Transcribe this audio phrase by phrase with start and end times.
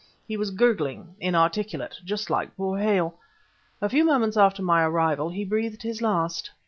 [0.27, 3.19] He was gurgling, inarticulate, just like poor Hale.
[3.83, 6.49] A few moments after my arrival he breathed his last.